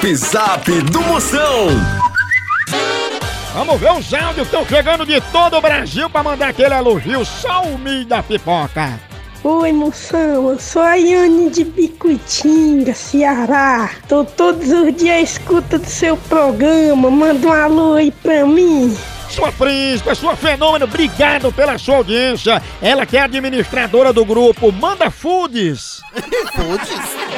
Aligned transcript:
Zap 0.00 0.16
Zap 0.16 0.82
do 0.90 1.02
Moção. 1.02 1.68
Vamos 3.52 3.78
ver 3.78 3.92
os 3.92 4.14
áudios 4.14 4.34
que 4.34 4.40
estão 4.40 4.64
chegando 4.64 5.04
de 5.04 5.20
todo 5.30 5.58
o 5.58 5.60
Brasil 5.60 6.08
pra 6.08 6.22
mandar 6.22 6.48
aquele 6.48 6.72
elogio 6.72 7.22
só 7.22 7.62
o 7.64 7.78
milho 7.78 8.06
da 8.06 8.22
pipoca. 8.22 8.98
Oi, 9.44 9.72
moção, 9.72 10.50
eu 10.50 10.58
sou 10.58 10.80
a 10.80 10.94
Yane 10.94 11.50
de 11.50 11.64
Bicuitinga, 11.64 12.94
Ceará. 12.94 13.90
Tô 14.08 14.24
todos 14.24 14.70
os 14.70 14.96
dias 14.96 15.16
à 15.16 15.20
escuta 15.20 15.78
do 15.78 15.86
seu 15.86 16.16
programa. 16.16 17.10
Manda 17.10 17.46
um 17.46 17.52
alô 17.52 17.94
aí 17.94 18.10
pra 18.10 18.46
mim. 18.46 18.96
Sua 19.30 19.52
príncipe, 19.52 20.12
sua 20.16 20.34
fenômeno, 20.34 20.86
obrigado 20.86 21.52
pela 21.52 21.78
sua 21.78 21.98
audiência. 21.98 22.60
Ela 22.82 23.06
que 23.06 23.16
é 23.16 23.20
administradora 23.20 24.12
do 24.12 24.24
grupo 24.24 24.72
Manda 24.72 25.08
Foods. 25.08 26.02
Putz. 26.12 26.90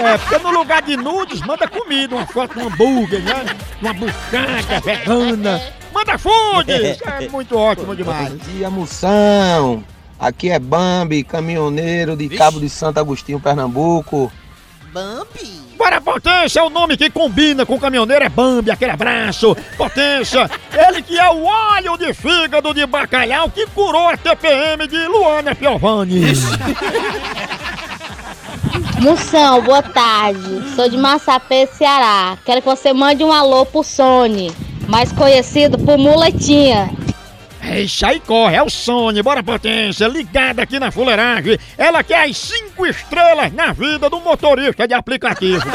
É, 0.02 0.16
porque 0.16 0.39
no 0.39 0.50
lugar 0.50 0.80
de 0.80 0.96
nudes, 0.96 1.43
manda 1.43 1.68
comida, 1.68 2.16
uma 2.16 2.26
foto 2.26 2.54
de 2.54 2.64
um 2.64 2.68
hambúrguer, 2.68 3.22
né? 3.22 3.44
Uma 3.81 3.93
buchada 3.93 4.81
vegana. 4.82 5.62
Manda 5.93 6.17
Foods! 6.17 6.98
É 7.03 7.29
muito 7.29 7.57
ótimo 7.58 7.95
demais. 7.95 8.31
Bom 8.31 8.36
dia, 8.36 8.70
Moção. 8.70 9.84
Aqui 10.18 10.50
é 10.50 10.59
Bambi, 10.59 11.22
caminhoneiro 11.22 12.17
de 12.17 12.29
Cabo 12.31 12.59
de 12.59 12.70
Santo 12.70 13.00
Agostinho, 13.00 13.39
Pernambuco. 13.39 14.32
Bambi. 14.93 15.63
Bora, 15.79 16.03
Potência, 16.03 16.61
é 16.61 16.63
o 16.63 16.69
nome 16.69 16.99
que 16.99 17.09
combina 17.09 17.64
com 17.64 17.77
o 17.77 17.81
caminhoneiro 17.81 18.27
é 18.27 18.29
Bambi, 18.29 18.71
aquele 18.71 18.91
abraço. 18.91 19.57
Potência, 19.77 20.51
ele 20.71 21.01
que 21.01 21.18
é 21.18 21.31
o 21.31 21.45
óleo 21.45 21.96
de 21.96 22.13
fígado 22.13 22.75
de 22.75 22.85
bacalhau 22.85 23.49
que 23.49 23.67
curou 23.68 24.09
a 24.09 24.18
TPM 24.18 24.87
de 24.87 25.07
Luana 25.07 25.55
Piovani. 25.55 26.32
Moção, 29.01 29.63
boa 29.63 29.82
tarde. 29.82 30.75
Sou 30.77 30.91
de 30.91 30.99
Massapê, 30.99 31.67
Ceará. 31.67 32.37
Quero 32.45 32.61
que 32.61 32.69
você 32.69 32.93
mande 32.93 33.25
um 33.25 33.33
alô 33.33 33.65
pro 33.65 33.83
Sony, 33.83 34.53
mais 34.87 35.11
conhecido 35.11 35.79
por 35.79 35.97
Muletinha. 35.97 36.91
É 37.63 37.81
isso 37.81 38.05
aí, 38.05 38.19
corre, 38.19 38.57
é 38.57 38.63
o 38.63 38.69
Sony, 38.69 39.23
bora 39.23 39.41
potência, 39.43 40.09
ligada 40.09 40.63
aqui 40.63 40.81
na 40.81 40.91
fuleiragem. 40.91 41.57
Ela 41.79 42.03
quer 42.03 42.29
as 42.29 42.37
cinco 42.37 42.85
estrelas 42.85 43.53
na 43.53 43.73
vida 43.73 44.11
do 44.11 44.21
motorista 44.21 44.87
de 44.87 44.95
aplicativo. 44.95 45.63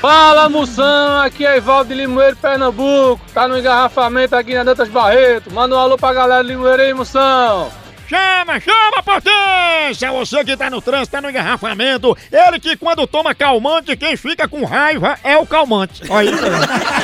Fala 0.00 0.48
moção, 0.48 1.20
aqui 1.20 1.46
é 1.46 1.58
Ivaldo 1.58 1.88
de 1.88 1.94
Limoeiro, 1.94 2.36
Pernambuco. 2.36 3.20
Tá 3.32 3.46
no 3.46 3.58
engarrafamento 3.58 4.34
aqui 4.34 4.54
na 4.54 4.64
Dantas 4.64 4.88
Barreto. 4.88 5.52
Manda 5.52 5.74
um 5.74 5.78
alô 5.78 5.96
pra 5.96 6.12
galera 6.12 6.42
de 6.42 6.48
Limoeiro 6.48 6.82
aí, 6.82 6.92
moção. 6.92 7.70
Chama, 8.06 8.60
chama, 8.60 9.02
potência! 9.02 10.12
Você 10.12 10.44
que 10.44 10.56
tá 10.56 10.68
no 10.68 10.82
trânsito, 10.82 11.12
tá 11.12 11.22
no 11.22 11.30
engarrafamento. 11.30 12.16
Ele 12.30 12.60
que 12.60 12.76
quando 12.76 13.06
toma 13.06 13.34
calmante, 13.34 13.96
quem 13.96 14.14
fica 14.16 14.46
com 14.46 14.64
raiva 14.64 15.18
é 15.24 15.38
o 15.38 15.46
calmante. 15.46 16.02
Olha 16.10 16.30
isso 16.30 16.44
aí. 16.44 16.52